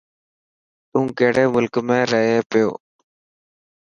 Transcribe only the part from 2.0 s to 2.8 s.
رهي و.